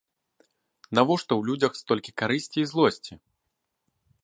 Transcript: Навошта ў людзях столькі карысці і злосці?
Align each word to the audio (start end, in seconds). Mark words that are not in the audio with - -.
Навошта 0.99 1.33
ў 1.35 1.41
людзях 1.51 1.77
столькі 1.81 2.11
карысці 2.23 2.57
і 2.65 2.65
злосці? 2.75 3.13